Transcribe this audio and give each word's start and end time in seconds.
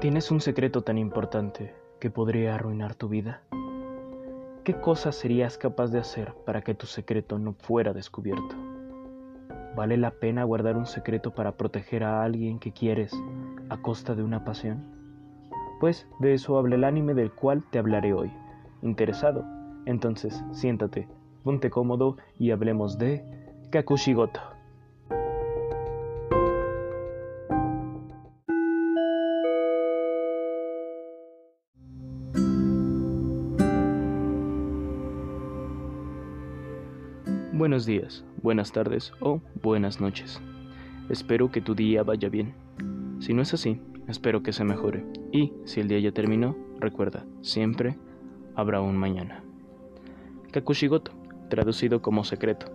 ¿Tienes 0.00 0.30
un 0.30 0.40
secreto 0.40 0.82
tan 0.82 0.96
importante 0.96 1.74
que 1.98 2.08
podría 2.08 2.54
arruinar 2.54 2.94
tu 2.94 3.08
vida? 3.08 3.42
¿Qué 4.62 4.74
cosas 4.74 5.16
serías 5.16 5.58
capaz 5.58 5.88
de 5.88 5.98
hacer 5.98 6.34
para 6.46 6.62
que 6.62 6.72
tu 6.72 6.86
secreto 6.86 7.40
no 7.40 7.54
fuera 7.54 7.92
descubierto? 7.92 8.54
¿Vale 9.74 9.96
la 9.96 10.12
pena 10.12 10.44
guardar 10.44 10.76
un 10.76 10.86
secreto 10.86 11.34
para 11.34 11.56
proteger 11.56 12.04
a 12.04 12.22
alguien 12.22 12.60
que 12.60 12.70
quieres 12.70 13.12
a 13.70 13.82
costa 13.82 14.14
de 14.14 14.22
una 14.22 14.44
pasión? 14.44 14.84
Pues 15.80 16.06
de 16.20 16.32
eso 16.34 16.58
habla 16.58 16.76
el 16.76 16.84
anime 16.84 17.14
del 17.14 17.32
cual 17.32 17.64
te 17.68 17.80
hablaré 17.80 18.12
hoy. 18.12 18.30
¿Interesado? 18.82 19.44
Entonces 19.84 20.44
siéntate, 20.52 21.08
ponte 21.42 21.70
cómodo 21.70 22.18
y 22.38 22.52
hablemos 22.52 22.98
de 22.98 23.24
Kakushigoto. 23.72 24.57
Buenos 37.78 37.86
días, 37.86 38.24
buenas 38.42 38.72
tardes 38.72 39.12
o 39.20 39.40
buenas 39.62 40.00
noches. 40.00 40.42
Espero 41.10 41.52
que 41.52 41.60
tu 41.60 41.76
día 41.76 42.02
vaya 42.02 42.28
bien. 42.28 42.52
Si 43.20 43.32
no 43.32 43.42
es 43.42 43.54
así, 43.54 43.80
espero 44.08 44.42
que 44.42 44.52
se 44.52 44.64
mejore. 44.64 45.06
Y 45.30 45.52
si 45.64 45.78
el 45.78 45.86
día 45.86 46.00
ya 46.00 46.10
terminó, 46.10 46.56
recuerda, 46.80 47.24
siempre 47.40 47.96
habrá 48.56 48.80
un 48.80 48.96
mañana. 48.96 49.44
Kakushigoto, 50.50 51.12
traducido 51.50 52.02
como 52.02 52.24
secreto, 52.24 52.66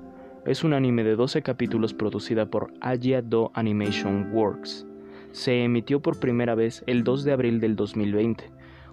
es 0.46 0.64
un 0.64 0.72
anime 0.72 1.04
de 1.04 1.18
12 1.18 1.42
capítulos 1.42 1.94
producida 1.94 2.46
por 2.46 2.72
Aya 2.80 3.22
Do 3.22 3.52
Animation 3.56 4.32
Works. 4.32 4.88
Se 5.34 5.66
emitió 5.66 6.02
por 6.02 6.22
primera 6.22 6.56
vez 6.56 6.82
el 6.88 7.04
2 7.04 7.26
de 7.26 7.34
abril 7.34 7.60
del 7.60 7.76
2020, 7.76 8.52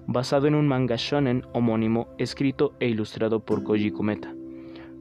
basado 0.09 0.49
en 0.49 0.57
un 0.57 0.67
manga 0.67 0.97
shonen 0.99 1.45
homónimo 1.53 2.09
escrito 2.19 2.75
e 2.81 2.89
ilustrado 2.89 3.45
por 3.45 3.63
Koji 3.63 3.93
Kometa. 3.93 4.35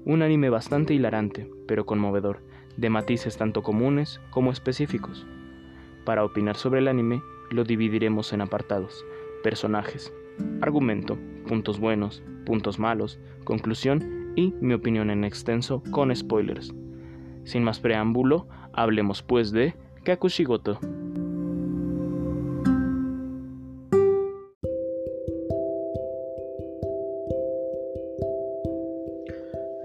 Un 0.05 0.21
anime 0.21 0.49
bastante 0.49 0.93
hilarante, 0.93 1.49
pero 1.67 1.85
conmovedor, 1.85 2.41
de 2.77 2.89
matices 2.89 3.37
tanto 3.37 3.63
comunes 3.63 4.21
como 4.31 4.51
específicos. 4.51 5.27
Para 6.05 6.23
opinar 6.23 6.55
sobre 6.55 6.79
el 6.79 6.87
anime, 6.87 7.21
lo 7.51 7.63
dividiremos 7.63 8.31
en 8.33 8.41
apartados, 8.41 9.05
personajes, 9.43 10.13
argumento, 10.61 11.17
puntos 11.47 11.79
buenos, 11.79 12.23
puntos 12.45 12.79
malos, 12.79 13.19
conclusión 13.43 14.33
y 14.35 14.53
mi 14.61 14.73
opinión 14.73 15.09
en 15.09 15.23
extenso 15.23 15.83
con 15.91 16.15
spoilers. 16.15 16.73
Sin 17.43 17.63
más 17.63 17.79
preámbulo, 17.79 18.47
hablemos 18.73 19.21
pues 19.21 19.51
de 19.51 19.75
Kakushigoto. 20.03 20.79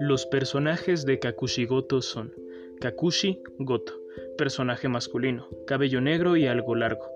Los 0.07 0.27
personajes 0.27 1.03
de 1.07 1.17
Kakushigoto 1.17 1.99
son 1.99 2.31
Kakushi 2.79 3.41
Goto, 3.57 3.93
personaje 4.37 4.87
masculino, 4.87 5.49
cabello 5.65 5.99
negro 5.99 6.37
y 6.37 6.45
algo 6.45 6.75
largo, 6.75 7.09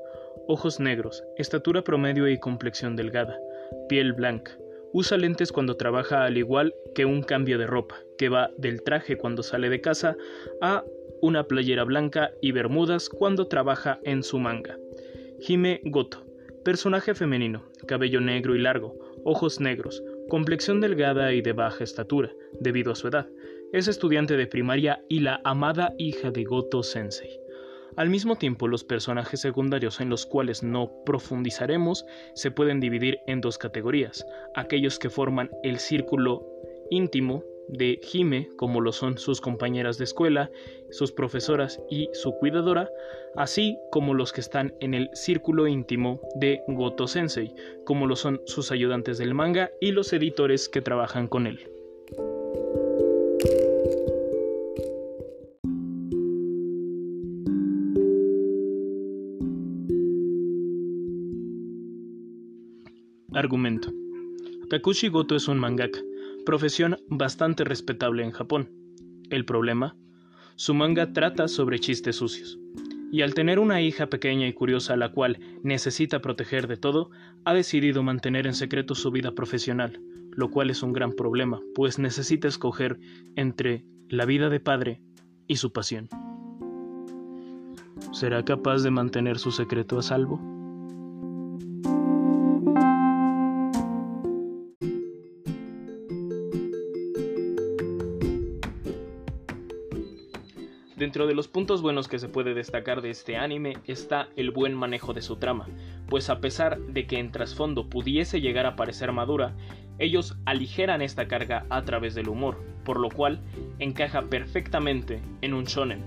ojos 0.48 0.80
negros, 0.80 1.24
estatura 1.38 1.84
promedio 1.84 2.28
y 2.28 2.40
complexión 2.40 2.96
delgada, 2.96 3.38
piel 3.90 4.14
blanca. 4.14 4.58
Usa 4.92 5.20
lentes 5.20 5.52
cuando 5.52 5.78
trabaja 5.78 6.24
al 6.24 6.40
igual 6.40 6.74
que 6.96 7.06
un 7.06 7.22
cambio 7.22 7.60
de 7.60 7.68
ropa, 7.68 7.96
que 8.18 8.28
va 8.28 8.50
del 8.58 8.82
traje 8.82 9.18
cuando 9.18 9.44
sale 9.44 9.70
de 9.70 9.82
casa 9.82 10.18
a 10.60 10.84
una 11.22 11.44
playera 11.44 11.84
blanca 11.84 12.32
y 12.42 12.54
bermudas 12.54 13.08
cuando 13.08 13.46
trabaja 13.46 14.00
en 14.02 14.24
su 14.24 14.40
manga. 14.40 14.80
Hime 15.48 15.80
Goto, 15.84 16.26
personaje 16.66 17.14
femenino, 17.14 17.66
cabello 17.86 18.20
negro 18.20 18.56
y 18.56 18.60
largo, 18.60 18.98
ojos 19.26 19.60
negros, 19.60 20.02
complexión 20.30 20.80
delgada 20.80 21.34
y 21.34 21.42
de 21.42 21.52
baja 21.52 21.84
estatura, 21.84 22.32
debido 22.62 22.94
a 22.94 22.96
su 22.96 23.10
edad. 23.10 23.28
Es 23.74 23.88
estudiante 23.88 24.38
de 24.38 24.48
primaria 24.48 25.04
y 25.10 25.20
la 25.20 25.42
amada 25.44 25.94
hija 25.98 26.32
de 26.32 26.46
Goto 26.46 26.82
Sensei. 26.82 27.40
Al 27.98 28.10
mismo 28.10 28.38
tiempo, 28.38 28.68
los 28.68 28.86
personajes 28.86 29.42
secundarios 29.42 30.00
en 30.00 30.10
los 30.10 30.26
cuales 30.26 30.64
no 30.64 30.90
profundizaremos 31.06 32.06
se 32.34 32.52
pueden 32.52 32.80
dividir 32.80 33.20
en 33.28 33.42
dos 33.42 33.58
categorías, 33.58 34.26
aquellos 34.56 35.00
que 35.00 35.10
forman 35.10 35.50
el 35.64 35.80
círculo 35.80 36.46
íntimo 36.90 37.44
de 37.70 38.00
Hime, 38.12 38.50
como 38.56 38.82
lo 38.82 38.92
son 38.92 39.18
sus 39.18 39.42
compañeras 39.42 39.98
de 39.98 40.04
escuela, 40.04 40.52
sus 40.90 41.12
profesoras 41.12 41.82
y 41.90 42.10
su 42.14 42.34
cuidadora, 42.34 42.90
así 43.36 43.78
como 43.92 44.14
los 44.14 44.34
que 44.34 44.42
están 44.42 44.74
en 44.80 44.94
el 44.94 45.10
círculo 45.14 45.68
íntimo 45.68 46.20
de 46.36 46.62
Goto 46.68 47.08
Sensei, 47.08 47.54
como 47.86 48.08
lo 48.08 48.16
son 48.16 48.42
sus 48.46 48.72
ayudantes 48.72 49.18
del 49.18 49.34
manga 49.34 49.72
y 49.80 49.92
los 49.92 50.12
editores 50.14 50.68
que 50.70 50.82
trabajan 50.82 51.28
con 51.28 51.48
él. 51.48 51.60
Argumento. 63.32 63.94
Kakushi 64.70 65.08
Goto 65.08 65.36
es 65.36 65.48
un 65.48 65.60
mangaka, 65.60 66.00
profesión 66.50 66.98
bastante 67.10 67.64
respetable 67.64 68.24
en 68.24 68.32
Japón. 68.32 68.72
El 69.30 69.46
problema, 69.46 69.96
su 70.56 70.74
manga 70.74 71.14
trata 71.14 71.48
sobre 71.48 71.78
chistes 71.78 72.16
sucios. 72.16 72.58
Y 73.12 73.22
al 73.22 73.36
tener 73.36 73.60
una 73.60 73.82
hija 73.82 74.08
pequeña 74.08 74.48
y 74.48 74.54
curiosa 74.54 74.94
a 74.96 74.98
la 74.98 75.12
cual 75.12 75.38
necesita 75.62 76.22
proteger 76.22 76.68
de 76.68 76.76
todo, 76.76 77.12
ha 77.46 77.54
decidido 77.54 78.02
mantener 78.02 78.48
en 78.48 78.56
secreto 78.56 78.96
su 78.96 79.12
vida 79.12 79.36
profesional, 79.36 80.02
lo 80.32 80.50
cual 80.50 80.72
es 80.72 80.82
un 80.82 80.92
gran 80.92 81.12
problema, 81.12 81.62
pues 81.76 82.00
necesita 82.00 82.48
escoger 82.48 82.98
entre 83.36 83.86
la 84.08 84.26
vida 84.26 84.50
de 84.50 84.60
padre 84.60 85.04
y 85.46 85.58
su 85.58 85.72
pasión. 85.72 86.10
¿Será 88.12 88.44
capaz 88.44 88.82
de 88.82 88.90
mantener 88.90 89.38
su 89.38 89.52
secreto 89.52 90.00
a 90.00 90.02
salvo? 90.02 90.49
Dentro 101.20 101.28
de 101.28 101.36
los 101.36 101.50
puntos 101.50 101.82
buenos 101.82 102.08
que 102.08 102.18
se 102.18 102.30
puede 102.30 102.54
destacar 102.54 103.02
de 103.02 103.10
este 103.10 103.36
anime 103.36 103.76
está 103.86 104.30
el 104.38 104.52
buen 104.52 104.74
manejo 104.74 105.12
de 105.12 105.22
su 105.22 105.36
trama, 105.36 105.68
pues 106.08 106.30
a 106.30 106.40
pesar 106.40 106.80
de 106.80 107.08
que 107.08 107.20
en 107.20 107.34
trasfondo 107.34 107.90
pudiese 107.90 108.40
llegar 108.40 108.66
a 108.66 108.78
parecer 108.78 109.12
madura, 109.12 109.54
ellos 109.98 110.38
aligeran 110.46 111.02
esta 111.02 111.28
carga 111.28 111.66
a 111.70 111.82
través 111.82 112.16
del 112.16 112.30
humor, 112.30 112.64
por 112.86 113.02
lo 113.02 113.10
cual 113.10 113.42
encaja 113.80 114.22
perfectamente 114.30 115.20
en 115.42 115.56
un 115.56 115.66
shonen. 115.66 116.06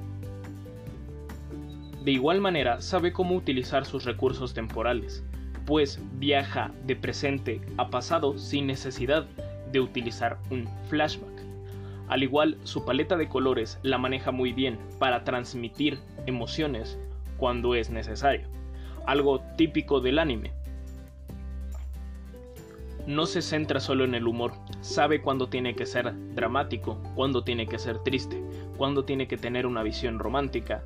De 2.02 2.12
igual 2.12 2.40
manera, 2.40 2.80
sabe 2.80 3.12
cómo 3.12 3.34
utilizar 3.36 3.84
sus 3.84 4.06
recursos 4.06 4.54
temporales, 4.54 5.22
pues 5.66 6.00
viaja 6.14 6.72
de 6.86 6.96
presente 6.96 7.60
a 7.76 7.90
pasado 7.90 8.38
sin 8.38 8.66
necesidad 8.66 9.26
de 9.72 9.80
utilizar 9.80 10.38
un 10.48 10.66
flashback. 10.88 11.31
Al 12.12 12.22
igual, 12.22 12.58
su 12.64 12.84
paleta 12.84 13.16
de 13.16 13.26
colores 13.26 13.78
la 13.82 13.96
maneja 13.96 14.32
muy 14.32 14.52
bien 14.52 14.78
para 14.98 15.24
transmitir 15.24 15.98
emociones 16.26 16.98
cuando 17.38 17.74
es 17.74 17.88
necesario, 17.88 18.46
algo 19.06 19.40
típico 19.56 20.02
del 20.02 20.18
anime. 20.18 20.52
No 23.06 23.24
se 23.24 23.40
centra 23.40 23.80
solo 23.80 24.04
en 24.04 24.14
el 24.14 24.26
humor, 24.26 24.52
sabe 24.82 25.22
cuándo 25.22 25.48
tiene 25.48 25.74
que 25.74 25.86
ser 25.86 26.12
dramático, 26.34 27.02
cuándo 27.14 27.44
tiene 27.44 27.66
que 27.66 27.78
ser 27.78 27.98
triste, 28.00 28.44
cuándo 28.76 29.06
tiene 29.06 29.26
que 29.26 29.38
tener 29.38 29.64
una 29.64 29.82
visión 29.82 30.18
romántica 30.18 30.84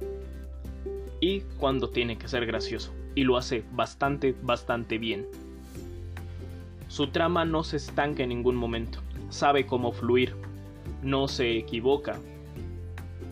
y 1.18 1.40
cuándo 1.58 1.90
tiene 1.90 2.18
que 2.18 2.28
ser 2.28 2.46
gracioso, 2.46 2.94
y 3.16 3.24
lo 3.24 3.36
hace 3.36 3.64
bastante, 3.72 4.36
bastante 4.42 4.96
bien. 4.96 5.26
Su 6.86 7.08
trama 7.08 7.44
no 7.44 7.64
se 7.64 7.78
estanca 7.78 8.22
en 8.22 8.28
ningún 8.28 8.54
momento, 8.54 9.00
sabe 9.28 9.66
cómo 9.66 9.90
fluir, 9.90 10.36
no 11.02 11.28
se 11.28 11.56
equivoca. 11.56 12.19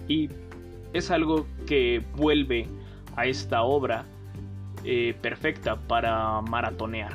Y 0.09 0.31
es 0.93 1.11
algo 1.11 1.47
que 1.67 2.03
vuelve 2.17 2.67
a 3.17 3.27
esta 3.27 3.63
obra 3.63 4.05
eh, 4.85 5.15
perfecta 5.21 5.77
para 5.77 6.41
maratonear. 6.43 7.13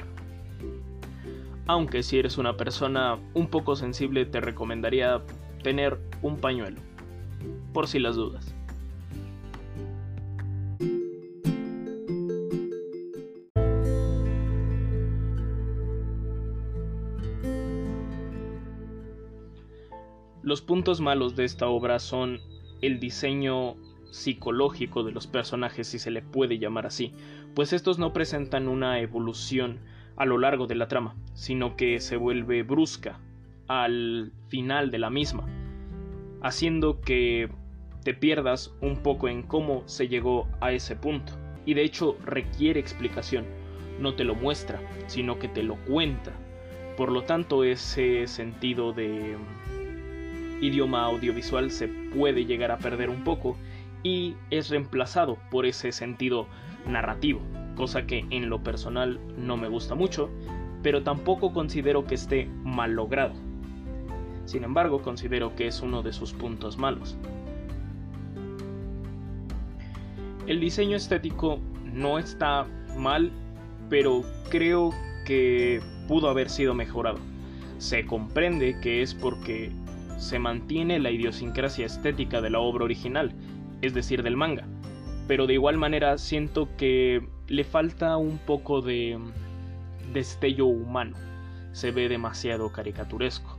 Aunque 1.68 2.01
si 2.01 2.18
eres 2.18 2.38
una 2.38 2.57
persona 2.57 3.19
un 3.34 3.48
poco 3.48 3.75
sensible 3.75 4.25
te 4.25 4.42
recomendaría 4.42 5.22
tener 5.63 6.00
un 6.22 6.38
pañuelo, 6.38 6.80
por 7.74 7.88
si 7.88 8.00
las 8.00 8.16
dudas. 8.16 8.56
Los 20.50 20.63
puntos 20.63 21.00
malos 21.00 21.36
de 21.36 21.46
esta 21.46 21.68
obra 21.68 22.00
son 22.00 22.40
el 22.81 23.00
diseño 23.00 23.75
psicológico 24.10 25.04
de 25.04 25.12
los 25.12 25.28
personajes, 25.28 25.86
si 25.86 26.00
se 26.00 26.10
le 26.10 26.24
puede 26.24 26.57
llamar 26.57 26.88
así, 26.88 27.13
pues 27.54 27.72
estos 27.72 28.00
no 28.00 28.13
presentan 28.13 28.68
una 28.68 29.00
evolución 29.00 29.78
a 30.16 30.25
lo 30.25 30.40
largo 30.40 30.66
de 30.66 30.74
la 30.74 30.88
trama, 30.88 31.16
sino 31.36 31.75
que 31.75 32.00
se 32.00 32.18
vuelve 32.18 32.63
brusca 32.63 33.19
al 33.68 34.31
final 34.48 34.90
de 34.90 34.98
la 34.98 35.12
misma, 35.12 35.46
haciendo 36.42 37.00
que 37.00 37.52
te 38.04 38.16
pierdas 38.16 38.74
un 38.81 39.04
poco 39.04 39.28
en 39.28 39.44
cómo 39.44 39.84
se 39.86 40.07
llegó 40.07 40.48
a 40.62 40.72
ese 40.72 40.95
punto. 40.95 41.34
Y 41.68 41.75
de 41.75 41.84
hecho 41.84 42.18
requiere 42.25 42.80
explicación, 42.80 43.45
no 44.00 44.16
te 44.16 44.24
lo 44.24 44.34
muestra, 44.34 44.81
sino 45.06 45.38
que 45.38 45.48
te 45.48 45.62
lo 45.62 45.75
cuenta. 45.86 46.31
Por 46.98 47.12
lo 47.12 47.22
tanto, 47.22 47.63
ese 47.63 48.25
sentido 48.25 48.94
de 48.94 49.38
idioma 50.61 51.06
audiovisual 51.06 51.71
se 51.71 51.88
puede 51.88 52.45
llegar 52.45 52.71
a 52.71 52.77
perder 52.77 53.09
un 53.09 53.23
poco 53.23 53.57
y 54.03 54.35
es 54.50 54.69
reemplazado 54.69 55.38
por 55.51 55.65
ese 55.65 55.91
sentido 55.91 56.47
narrativo, 56.88 57.41
cosa 57.75 58.06
que 58.06 58.25
en 58.29 58.50
lo 58.50 58.63
personal 58.63 59.19
no 59.38 59.57
me 59.57 59.67
gusta 59.67 59.95
mucho, 59.95 60.29
pero 60.81 61.03
tampoco 61.03 61.53
considero 61.53 62.06
que 62.06 62.15
esté 62.15 62.50
mal 62.63 62.94
logrado. 62.94 63.33
Sin 64.45 64.63
embargo, 64.63 65.01
considero 65.01 65.56
que 65.56 65.67
es 65.67 65.81
uno 65.81 66.01
de 66.01 66.13
sus 66.13 66.33
puntos 66.33 66.77
malos. 66.77 67.17
El 70.47 70.59
diseño 70.59 70.97
estético 70.97 71.59
no 71.94 72.17
está 72.17 72.65
mal, 72.97 73.31
pero 73.89 74.23
creo 74.50 74.91
que 75.25 75.81
pudo 76.07 76.29
haber 76.29 76.50
sido 76.50 76.73
mejorado. 76.73 77.19
Se 77.77 78.06
comprende 78.06 78.79
que 78.81 79.03
es 79.03 79.13
porque 79.13 79.71
se 80.19 80.38
mantiene 80.38 81.00
la 81.00 81.12
idiosincrasia 81.12 81.86
estética 81.86 82.42
de 82.42 82.50
la 82.50 82.60
obra 82.60 82.83
original, 82.83 83.33
es 83.81 83.94
decir, 83.94 84.21
del 84.21 84.36
manga. 84.36 84.68
Pero 85.27 85.48
de 85.48 85.54
igual 85.54 85.77
manera 85.77 86.18
siento 86.18 86.69
que 86.77 87.25
le 87.48 87.63
falta 87.63 88.18
un 88.18 88.38
poco 88.38 88.81
de 88.81 89.18
destello 90.13 90.66
humano. 90.66 91.16
Se 91.71 91.92
ve 91.92 92.10
demasiado 92.10 92.71
caricaturesco. 92.71 93.57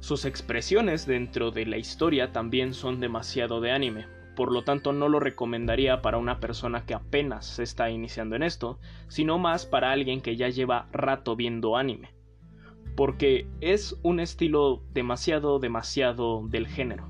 Sus 0.00 0.26
expresiones 0.26 1.06
dentro 1.06 1.50
de 1.50 1.64
la 1.64 1.78
historia 1.78 2.30
también 2.30 2.74
son 2.74 3.00
demasiado 3.00 3.62
de 3.62 3.72
anime, 3.72 4.06
por 4.36 4.52
lo 4.52 4.64
tanto 4.64 4.92
no 4.92 5.08
lo 5.08 5.18
recomendaría 5.18 6.02
para 6.02 6.18
una 6.18 6.40
persona 6.40 6.84
que 6.84 6.92
apenas 6.92 7.46
se 7.46 7.62
está 7.62 7.88
iniciando 7.88 8.36
en 8.36 8.42
esto, 8.42 8.78
sino 9.08 9.38
más 9.38 9.64
para 9.64 9.92
alguien 9.92 10.20
que 10.20 10.36
ya 10.36 10.50
lleva 10.50 10.88
rato 10.92 11.36
viendo 11.36 11.76
anime 11.78 12.13
porque 12.96 13.46
es 13.60 13.98
un 14.02 14.20
estilo 14.20 14.82
demasiado, 14.92 15.58
demasiado 15.58 16.42
del 16.48 16.66
género. 16.66 17.08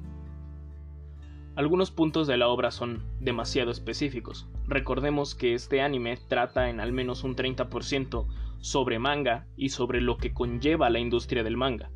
Algunos 1.57 1.91
puntos 1.91 2.27
de 2.27 2.37
la 2.37 2.49
obra 2.49 2.73
son 2.73 3.05
demasiado 3.21 3.71
específicos. 3.71 4.49
Recordemos 4.67 5.35
que 5.35 5.55
este 5.55 5.83
anime 5.83 6.19
trata 6.29 6.69
en 6.69 6.81
al 6.81 6.93
menos 6.93 7.23
un 7.23 7.37
30% 7.37 8.27
sobre 8.59 8.99
manga 8.99 9.47
y 9.57 9.69
sobre 9.69 10.01
lo 10.01 10.17
que 10.17 10.33
conlleva 10.33 10.91
la 10.91 10.99
industria 10.99 11.45
del 11.45 11.57
manga, 11.57 11.91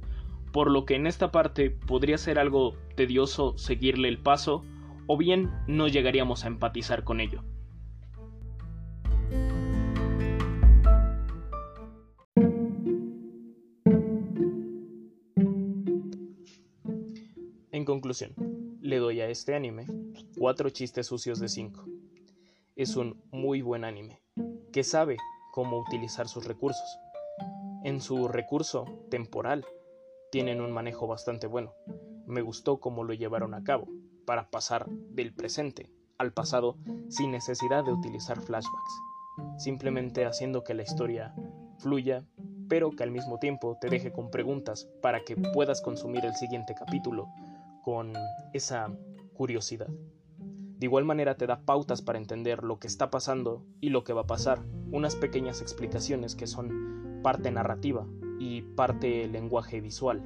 por 0.53 0.71
lo 0.71 0.85
que 0.85 0.95
en 0.95 1.07
esta 1.07 1.33
parte 1.33 1.71
podría 1.71 2.19
ser 2.19 2.39
algo 2.39 2.77
tedioso 2.95 3.57
seguirle 3.59 4.09
el 4.09 4.19
paso 4.19 4.65
o 5.09 5.17
bien 5.17 5.51
no 5.67 5.89
llegaríamos 5.89 6.45
a 6.45 6.49
empatizar 6.49 7.03
con 7.03 7.21
ello. 7.21 7.43
Conclusión, 17.89 18.35
le 18.83 18.99
doy 18.99 19.23
a 19.23 19.31
este 19.31 19.55
anime 19.55 19.87
4 20.39 20.69
chistes 20.69 21.07
sucios 21.07 21.41
de 21.41 21.49
5. 21.49 21.87
Es 22.77 22.97
un 22.97 23.19
muy 23.31 23.63
buen 23.63 23.83
anime, 23.83 24.21
que 24.73 24.85
sabe 24.85 25.17
cómo 25.55 25.79
utilizar 25.79 26.29
sus 26.29 26.45
recursos. 26.45 26.99
En 27.85 28.03
su 28.03 28.29
recurso 28.29 28.85
temporal, 29.11 29.65
tienen 30.31 30.61
un 30.61 30.71
manejo 30.71 31.07
bastante 31.07 31.47
bueno. 31.47 31.73
Me 32.27 32.43
gustó 32.43 32.79
cómo 32.79 33.05
lo 33.05 33.15
llevaron 33.15 33.55
a 33.55 33.65
cabo, 33.65 33.89
para 34.27 34.51
pasar 34.51 34.87
del 34.91 35.33
presente 35.33 35.91
al 36.19 36.35
pasado 36.35 36.77
sin 37.09 37.31
necesidad 37.31 37.87
de 37.87 37.93
utilizar 37.93 38.39
flashbacks, 38.43 39.01
simplemente 39.57 40.27
haciendo 40.27 40.63
que 40.63 40.75
la 40.75 40.83
historia 40.83 41.35
fluya, 41.79 42.27
pero 42.69 42.91
que 42.91 43.03
al 43.03 43.13
mismo 43.13 43.39
tiempo 43.39 43.79
te 43.81 43.89
deje 43.89 44.13
con 44.13 44.31
preguntas 44.31 44.91
para 45.01 45.25
que 45.25 45.37
puedas 45.39 45.81
consumir 45.81 46.27
el 46.27 46.35
siguiente 46.35 46.75
capítulo 46.75 47.29
con 47.89 48.13
esa 48.53 48.93
curiosidad. 49.33 49.89
De 50.37 50.85
igual 50.85 51.07
manera 51.07 51.39
te 51.39 51.47
da 51.47 51.63
pautas 51.63 52.03
para 52.03 52.19
entender 52.19 52.63
lo 52.63 52.79
que 52.79 52.87
está 52.87 53.11
pasando 53.11 53.65
y 53.81 53.89
lo 53.89 54.05
que 54.05 54.13
va 54.13 54.21
a 54.21 54.27
pasar, 54.27 54.61
unas 54.93 55.17
pequeñas 55.17 55.63
explicaciones 55.63 56.35
que 56.35 56.47
son 56.47 57.21
parte 57.23 57.51
narrativa 57.51 58.07
y 58.39 58.61
parte 58.61 59.27
lenguaje 59.27 59.81
visual. 59.81 60.23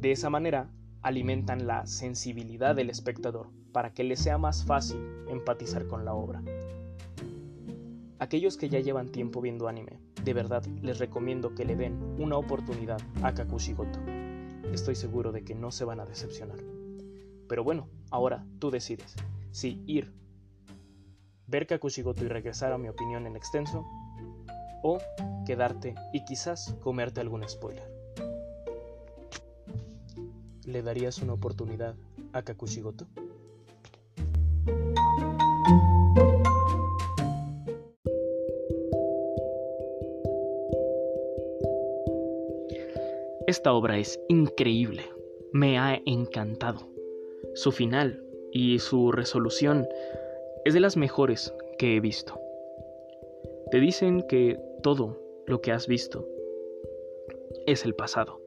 De 0.00 0.10
esa 0.10 0.30
manera 0.30 0.70
alimentan 1.02 1.66
la 1.66 1.86
sensibilidad 1.86 2.74
del 2.74 2.88
espectador 2.88 3.50
para 3.70 3.92
que 3.92 4.04
le 4.04 4.16
sea 4.16 4.38
más 4.38 4.64
fácil 4.64 4.98
empatizar 5.28 5.86
con 5.86 6.06
la 6.06 6.14
obra. 6.14 6.42
Aquellos 8.18 8.56
que 8.56 8.70
ya 8.70 8.80
llevan 8.80 9.12
tiempo 9.12 9.42
viendo 9.42 9.68
anime, 9.68 10.00
de 10.24 10.32
verdad 10.32 10.64
les 10.80 10.98
recomiendo 10.98 11.54
que 11.54 11.66
le 11.66 11.76
den 11.76 12.16
una 12.18 12.38
oportunidad 12.38 13.02
a 13.22 13.34
Kakushigoto 13.34 13.98
estoy 14.72 14.94
seguro 14.94 15.32
de 15.32 15.44
que 15.44 15.54
no 15.54 15.70
se 15.70 15.84
van 15.84 16.00
a 16.00 16.06
decepcionar. 16.06 16.58
Pero 17.48 17.64
bueno, 17.64 17.88
ahora 18.10 18.44
tú 18.58 18.70
decides 18.70 19.14
si 19.50 19.82
ir, 19.86 20.12
ver 21.46 21.66
Kakushigoto 21.66 22.24
y 22.24 22.28
regresar 22.28 22.72
a 22.72 22.78
mi 22.78 22.88
opinión 22.88 23.26
en 23.26 23.36
extenso, 23.36 23.86
o 24.82 24.98
quedarte 25.46 25.94
y 26.12 26.24
quizás 26.24 26.74
comerte 26.80 27.20
algún 27.20 27.48
spoiler. 27.48 27.90
¿Le 30.64 30.82
darías 30.82 31.18
una 31.18 31.32
oportunidad 31.32 31.96
a 32.32 32.42
Kakushigoto? 32.42 33.06
Esta 43.48 43.72
obra 43.72 43.96
es 43.96 44.20
increíble, 44.28 45.04
me 45.52 45.78
ha 45.78 46.02
encantado. 46.04 46.80
Su 47.54 47.72
final 47.72 48.22
y 48.52 48.78
su 48.78 49.10
resolución 49.10 49.88
es 50.66 50.74
de 50.74 50.80
las 50.80 50.98
mejores 50.98 51.54
que 51.78 51.96
he 51.96 52.00
visto. 52.00 52.38
Te 53.70 53.80
dicen 53.80 54.22
que 54.28 54.60
todo 54.82 55.18
lo 55.46 55.62
que 55.62 55.72
has 55.72 55.86
visto 55.86 56.28
es 57.64 57.86
el 57.86 57.94
pasado, 57.94 58.38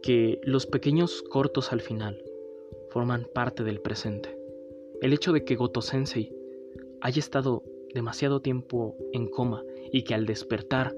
que 0.00 0.38
los 0.44 0.66
pequeños 0.66 1.20
cortos 1.22 1.72
al 1.72 1.80
final 1.80 2.22
forman 2.90 3.26
parte 3.34 3.64
del 3.64 3.80
presente. 3.80 4.38
El 5.02 5.12
hecho 5.12 5.32
de 5.32 5.44
que 5.44 5.56
Goto 5.56 5.82
Sensei 5.82 6.32
haya 7.00 7.18
estado 7.18 7.64
demasiado 7.92 8.42
tiempo 8.42 8.94
en 9.12 9.26
coma 9.26 9.64
y 9.90 10.04
que 10.04 10.14
al 10.14 10.24
despertar 10.24 10.94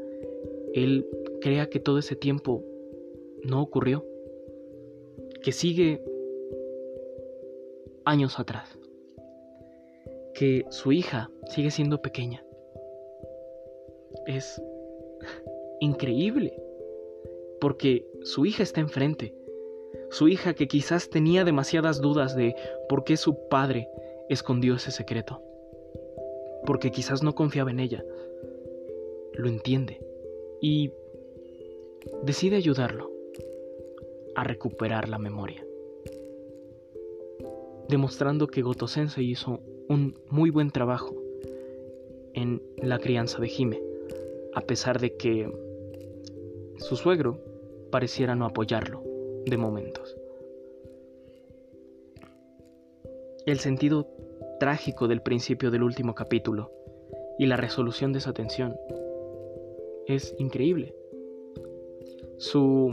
él 0.74 1.08
crea 1.40 1.70
que 1.70 1.80
todo 1.80 1.98
ese 1.98 2.14
tiempo 2.14 2.62
no 3.44 3.62
ocurrió, 3.62 4.04
que 5.42 5.52
sigue 5.52 6.02
años 8.04 8.38
atrás, 8.38 8.78
que 10.34 10.64
su 10.70 10.92
hija 10.92 11.30
sigue 11.48 11.70
siendo 11.70 12.00
pequeña. 12.02 12.44
Es 14.26 14.62
increíble, 15.80 16.62
porque 17.60 18.06
su 18.22 18.46
hija 18.46 18.62
está 18.62 18.80
enfrente, 18.80 19.34
su 20.10 20.28
hija 20.28 20.54
que 20.54 20.68
quizás 20.68 21.08
tenía 21.10 21.44
demasiadas 21.44 22.00
dudas 22.00 22.36
de 22.36 22.54
por 22.88 23.04
qué 23.04 23.16
su 23.16 23.48
padre 23.48 23.88
escondió 24.28 24.74
ese 24.74 24.90
secreto, 24.90 25.42
porque 26.66 26.90
quizás 26.90 27.22
no 27.22 27.34
confiaba 27.34 27.70
en 27.70 27.80
ella, 27.80 28.04
lo 29.34 29.48
entiende 29.48 30.00
y 30.60 30.92
decide 32.24 32.56
ayudarlo 32.56 33.19
a 34.34 34.44
recuperar 34.44 35.08
la 35.08 35.18
memoria. 35.18 35.64
Demostrando 37.88 38.46
que 38.46 38.62
Goto 38.62 38.86
Sensei 38.86 39.30
hizo 39.30 39.60
un 39.88 40.18
muy 40.28 40.50
buen 40.50 40.70
trabajo 40.70 41.14
en 42.34 42.62
la 42.76 42.98
crianza 42.98 43.40
de 43.40 43.48
Hime, 43.48 43.82
a 44.54 44.60
pesar 44.60 45.00
de 45.00 45.16
que 45.16 45.50
su 46.76 46.96
suegro 46.96 47.38
pareciera 47.90 48.34
no 48.34 48.46
apoyarlo 48.46 49.02
de 49.46 49.56
momentos. 49.56 50.16
El 53.46 53.58
sentido 53.58 54.06
trágico 54.60 55.08
del 55.08 55.22
principio 55.22 55.70
del 55.70 55.82
último 55.82 56.14
capítulo 56.14 56.70
y 57.38 57.46
la 57.46 57.56
resolución 57.56 58.12
de 58.12 58.18
esa 58.18 58.32
tensión 58.32 58.76
es 60.06 60.34
increíble. 60.38 60.94
Su 62.38 62.90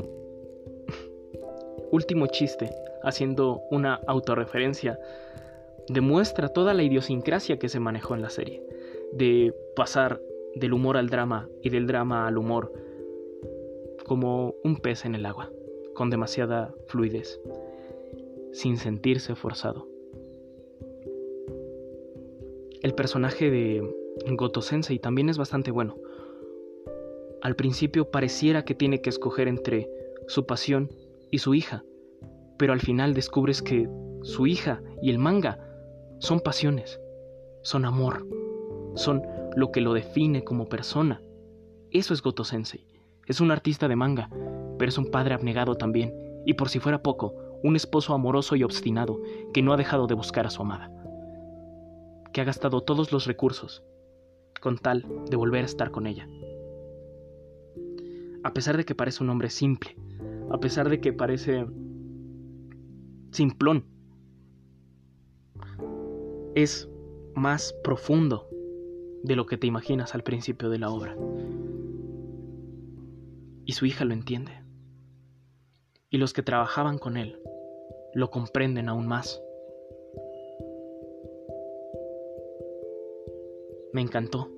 último 1.91 2.27
chiste, 2.27 2.70
haciendo 3.03 3.62
una 3.72 4.00
autorreferencia, 4.08 5.00
demuestra 5.88 6.50
toda 6.50 6.74
la 6.74 6.84
idiosincrasia 6.84 7.58
que 7.58 7.70
se 7.70 7.79
manejó 7.79 8.15
en 8.15 8.22
la 8.22 8.29
serie, 8.29 8.63
de 9.13 9.53
pasar 9.75 10.22
del 10.56 10.74
humor 10.74 10.98
al 10.98 11.10
drama 11.10 11.48
y 11.62 11.70
del 11.70 11.88
drama 11.88 12.27
al 12.27 12.38
humor 12.38 12.72
como 14.08 14.56
un 14.63 14.77
pez 14.77 15.06
en 15.06 15.15
el 15.15 15.25
agua, 15.25 15.51
con 15.94 16.10
demasiada 16.10 16.74
fluidez, 16.88 17.39
sin 18.53 18.77
sentirse 18.77 19.36
forzado. 19.36 19.88
El 22.82 22.94
personaje 22.94 23.51
de 23.51 23.84
Goto 24.32 24.62
Sensei 24.62 24.98
también 24.98 25.29
es 25.29 25.38
bastante 25.38 25.72
bueno. 25.72 25.98
Al 27.41 27.56
principio 27.56 28.10
pareciera 28.10 28.63
que 28.63 28.75
tiene 28.75 29.01
que 29.01 29.10
escoger 29.10 29.48
entre 29.48 29.89
su 30.27 30.46
pasión 30.46 30.89
y 31.31 31.39
su 31.39 31.53
hija, 31.53 31.84
pero 32.57 32.74
al 32.74 32.81
final 32.81 33.13
descubres 33.13 33.62
que 33.62 33.89
su 34.24 34.48
hija 34.48 34.81
y 35.01 35.10
el 35.10 35.19
manga 35.19 35.60
son 36.19 36.39
pasiones, 36.39 37.00
son 37.62 37.86
amor, 37.86 38.27
son 38.96 39.22
lo 39.55 39.72
que 39.72 39.81
lo 39.81 39.93
define 39.93 40.43
como 40.43 40.67
persona. 40.69 41.22
Eso 41.91 42.13
es 42.13 42.22
Goto 42.22 42.43
Sensei. 42.43 42.86
Es 43.27 43.41
un 43.41 43.51
artista 43.51 43.88
de 43.88 43.96
manga, 43.96 44.29
pero 44.77 44.89
es 44.89 44.98
un 44.98 45.12
padre 45.12 45.34
abnegado 45.34 45.75
también, 45.75 46.13
y 46.46 46.53
por 46.53 46.69
si 46.69 46.79
fuera 46.79 47.03
poco, 47.03 47.36
un 47.63 47.75
esposo 47.75 48.13
amoroso 48.13 48.55
y 48.55 48.63
obstinado 48.63 49.19
que 49.53 49.62
no 49.62 49.74
ha 49.74 49.77
dejado 49.77 50.07
de 50.07 50.13
buscar 50.13 50.46
a 50.46 50.50
su 50.50 50.62
amada, 50.62 50.91
que 52.31 52.41
ha 52.41 52.46
gastado 52.46 52.81
todos 52.81 53.12
los 53.12 53.25
recursos 53.25 53.84
con 54.62 54.77
tal 54.77 55.05
de 55.29 55.36
volver 55.36 55.63
a 55.63 55.65
estar 55.65 55.91
con 55.91 56.07
ella. 56.07 56.27
A 58.43 58.53
pesar 58.53 58.77
de 58.77 58.86
que 58.86 58.96
parece 58.96 59.24
un 59.24 59.29
hombre 59.29 59.50
simple, 59.50 59.96
a 60.50 60.60
pesar 60.60 60.89
de 60.89 61.00
que 61.01 61.13
parece 61.13 61.66
simplón, 63.32 63.86
es 66.56 66.89
más 67.36 67.74
profundo 67.84 68.50
de 69.24 69.36
lo 69.36 69.46
que 69.46 69.58
te 69.58 69.68
imaginas 69.68 70.16
al 70.16 70.24
principio 70.24 70.70
de 70.70 70.80
la 70.80 70.89
obra. 70.89 71.16
Y 73.66 73.74
su 73.74 73.86
hija 73.86 74.06
lo 74.06 74.13
entiende. 74.13 74.54
Y 76.10 76.18
los 76.18 76.34
que 76.34 76.42
trabajaban 76.42 76.98
con 76.98 77.18
él 77.18 77.39
lo 78.13 78.32
comprenden 78.32 78.89
aún 78.89 79.08
más. 79.08 79.42
Me 83.94 84.01
encantó. 84.01 84.50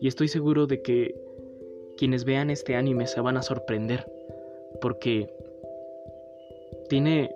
Y 0.00 0.08
estoy 0.08 0.28
seguro 0.28 0.66
de 0.66 0.82
que 0.82 1.14
quienes 1.96 2.24
vean 2.24 2.50
este 2.50 2.74
anime 2.74 3.06
se 3.06 3.20
van 3.20 3.36
a 3.36 3.42
sorprender. 3.42 4.06
Porque 4.82 5.32
tiene 6.90 7.34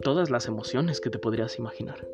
todas 0.00 0.30
las 0.30 0.46
emociones 0.46 1.00
que 1.00 1.10
te 1.10 1.18
podrías 1.18 1.58
imaginar. 1.58 2.08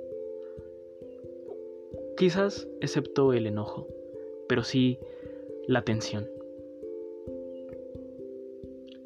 Quizás 2.16 2.66
excepto 2.80 3.32
el 3.32 3.46
enojo, 3.46 3.86
pero 4.48 4.64
sí 4.64 4.98
la 5.66 5.82
tensión. 5.82 6.28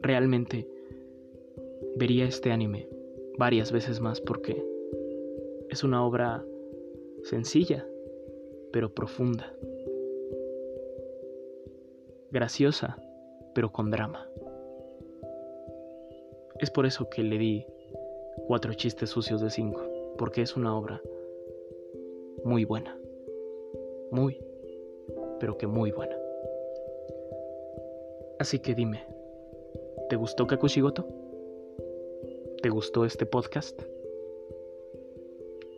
Realmente 0.01 0.69
vería 1.97 2.27
este 2.27 2.53
anime 2.53 2.89
varias 3.39 3.73
veces 3.73 4.01
más 4.01 4.21
porque 4.21 4.65
es 5.69 5.83
una 5.83 6.05
obra 6.05 6.45
sencilla, 7.25 7.87
pero 8.73 8.95
profunda. 8.95 9.53
Graciosa, 12.31 12.97
pero 13.55 13.73
con 13.73 13.91
drama. 13.91 14.29
Es 16.59 16.71
por 16.71 16.87
eso 16.87 17.09
que 17.11 17.23
le 17.23 17.39
di 17.39 17.67
cuatro 18.47 18.73
chistes 18.75 19.11
sucios 19.11 19.41
de 19.41 19.51
cinco, 19.51 19.83
porque 20.17 20.43
es 20.43 20.57
una 20.57 20.77
obra 20.77 21.03
muy 22.45 22.65
buena. 22.65 22.99
Muy, 24.11 24.41
pero 25.39 25.59
que 25.59 25.67
muy 25.67 25.91
buena. 25.91 26.17
Así 28.39 28.59
que 28.59 28.75
dime, 28.75 29.05
¿te 30.09 30.17
gustó 30.17 30.47
Kakushigoto? 30.47 31.07
¿Te 32.63 32.71
gustó 32.71 33.05
este 33.05 33.27
podcast? 33.27 33.83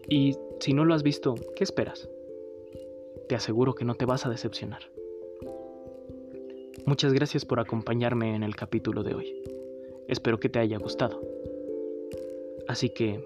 Y 0.09 0.37
si 0.61 0.73
no 0.75 0.85
lo 0.85 0.95
has 0.95 1.03
visto, 1.03 1.35
¿qué 1.57 1.65
esperas? 1.65 2.09
Te 3.29 3.35
aseguro 3.35 3.75
que 3.75 3.85
no 3.85 3.95
te 3.95 4.07
vas 4.07 4.27
a 4.27 4.31
decepcionar. 4.31 4.83
Muchas 6.87 7.13
gracias 7.13 7.45
por 7.45 7.61
acompañarme 7.61 8.35
en 8.35 8.43
el 8.43 8.57
capítulo 8.57 9.03
de 9.03 9.15
hoy. 9.15 9.58
Espero 10.09 10.41
que 10.41 10.49
te 10.49 10.59
haya 10.59 10.79
gustado. 10.79 11.23
Así 12.67 12.91
que 12.91 13.21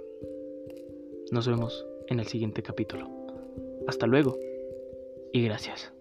nos 1.30 1.48
vemos 1.48 1.86
en 2.08 2.20
el 2.20 2.26
siguiente 2.26 2.62
capítulo. 2.62 3.08
Hasta 3.86 4.06
luego 4.06 4.38
y 5.32 5.42
gracias. 5.44 5.92